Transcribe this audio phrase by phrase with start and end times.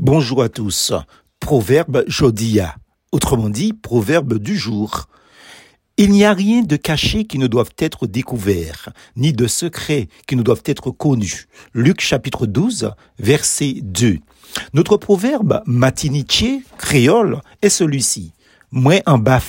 [0.00, 0.92] Bonjour à tous.
[1.40, 2.76] Proverbe Jodia,
[3.10, 5.08] autrement dit, proverbe du jour.
[5.96, 10.36] Il n'y a rien de caché qui ne doive être découvert, ni de secret qui
[10.36, 11.48] ne doivent être connus.
[11.74, 14.18] Luc chapitre 12, verset 2.
[14.72, 18.32] Notre proverbe matiniché, créole, est celui-ci.
[18.70, 19.40] Moins en bas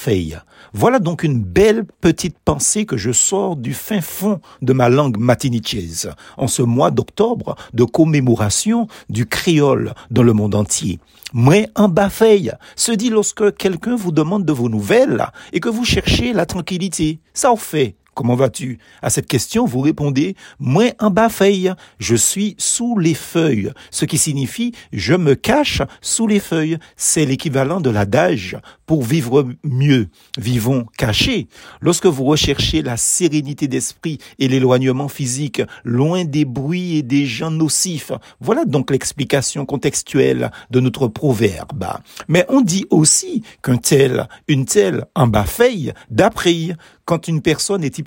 [0.74, 5.18] voilà donc une belle petite pensée que je sors du fin fond de ma langue
[5.18, 11.00] matinichaise en ce mois d'octobre de commémoration du créole dans le monde entier.
[11.34, 15.86] Moi en bafeille se dit lorsque quelqu'un vous demande de vos nouvelles et que vous
[15.86, 17.20] cherchez la tranquillité.
[17.34, 17.96] Ça en fait.
[18.20, 18.80] Comment vas-tu?
[19.02, 24.04] À cette question, vous répondez Moi en bas feuille, je suis sous les feuilles, ce
[24.04, 26.80] qui signifie je me cache sous les feuilles.
[26.98, 31.48] C'est l'équivalent de l'adage pour vivre mieux, vivons cachés.
[31.80, 37.52] Lorsque vous recherchez la sérénité d'esprit et l'éloignement physique, loin des bruits et des gens
[37.52, 41.88] nocifs, voilà donc l'explication contextuelle de notre proverbe.
[42.28, 47.84] Mais on dit aussi qu'un tel, une telle en bas feuille, d'après quand une personne
[47.84, 47.98] est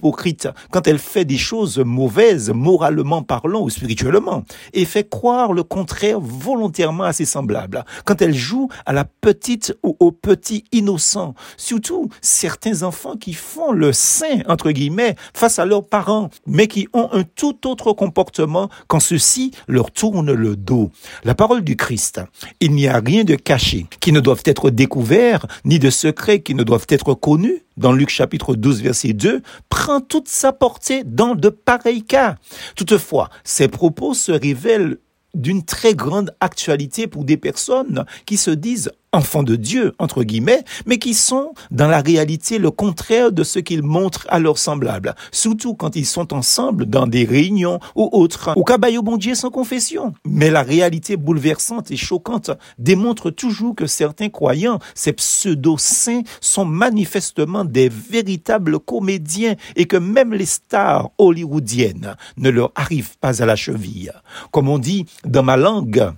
[0.70, 6.20] quand elle fait des choses mauvaises, moralement parlant ou spirituellement, et fait croire le contraire
[6.20, 12.08] volontairement à ses semblables, quand elle joue à la petite ou au petit innocent, surtout
[12.20, 17.08] certains enfants qui font le saint, entre guillemets, face à leurs parents, mais qui ont
[17.12, 20.90] un tout autre comportement quand ceux-ci leur tournent le dos.
[21.24, 22.20] La parole du Christ,
[22.60, 26.54] il n'y a rien de caché qui ne doivent être découverts, ni de secrets qui
[26.54, 31.34] ne doivent être connus, dans Luc chapitre 12 verset 2, prend toute sa portée dans
[31.34, 32.36] de pareils cas.
[32.76, 34.98] Toutefois, ces propos se révèlent
[35.34, 40.64] d'une très grande actualité pour des personnes qui se disent enfants de Dieu, entre guillemets,
[40.86, 45.14] mais qui sont dans la réalité le contraire de ce qu'ils montrent à leurs semblables,
[45.30, 50.14] surtout quand ils sont ensemble dans des réunions ou autres, au cabayo bon sans confession.
[50.26, 57.64] Mais la réalité bouleversante et choquante démontre toujours que certains croyants, ces pseudo-saints, sont manifestement
[57.64, 63.56] des véritables comédiens et que même les stars hollywoodiennes ne leur arrivent pas à la
[63.56, 64.12] cheville.
[64.50, 66.12] Comme on dit dans ma langue,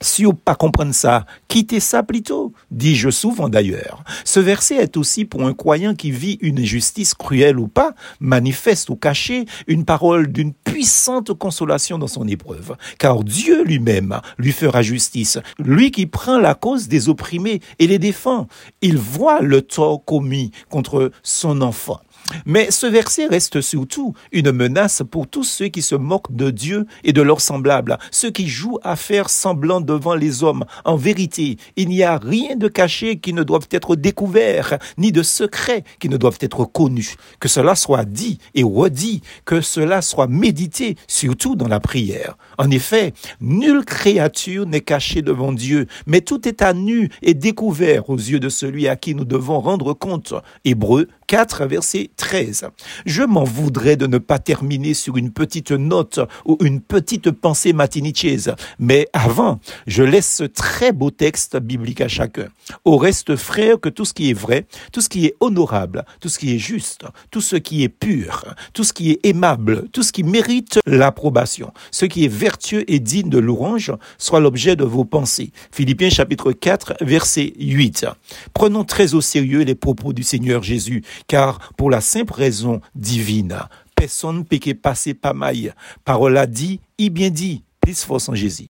[0.00, 4.04] si vous pas comprendre ça, quittez ça plutôt, dis-je souvent d'ailleurs.
[4.24, 8.90] Ce verset est aussi pour un croyant qui vit une injustice cruelle ou pas, manifeste
[8.90, 12.76] ou cachée, une parole d'une puissante consolation dans son épreuve.
[12.98, 17.98] Car Dieu lui-même lui fera justice, lui qui prend la cause des opprimés et les
[17.98, 18.46] défend.
[18.82, 22.00] Il voit le tort commis contre son enfant.
[22.46, 26.86] Mais ce verset reste surtout une menace pour tous ceux qui se moquent de Dieu
[27.04, 30.64] et de leurs semblables, ceux qui jouent à faire semblant devant les hommes.
[30.84, 35.22] En vérité, il n'y a rien de caché qui ne doive être découvert, ni de
[35.22, 37.16] secret qui ne doivent être connus.
[37.40, 42.36] Que cela soit dit et redit, que cela soit médité, surtout dans la prière.
[42.58, 48.10] En effet, nulle créature n'est cachée devant Dieu, mais tout est à nu et découvert
[48.10, 50.34] aux yeux de celui à qui nous devons rendre compte.
[50.64, 52.68] Hébreu 4, verset 13.
[53.06, 57.72] Je m'en voudrais de ne pas terminer sur une petite note ou une petite pensée
[57.72, 62.48] matinichaise, mais avant, je laisse ce très beau texte biblique à chacun.
[62.84, 66.28] Au reste, frère, que tout ce qui est vrai, tout ce qui est honorable, tout
[66.28, 70.02] ce qui est juste, tout ce qui est pur, tout ce qui est aimable, tout
[70.02, 74.84] ce qui mérite l'approbation, ce qui est vertueux et digne de l'orange, soit l'objet de
[74.84, 75.52] vos pensées.
[75.72, 78.06] Philippiens chapitre 4, verset 8.
[78.54, 83.58] Prenons très au sérieux les propos du Seigneur Jésus car pour la simple raison divine,
[83.96, 85.72] personne ne peut passer par maille.
[86.04, 88.66] Parole a dit, il bien dit, plus force en Jésus.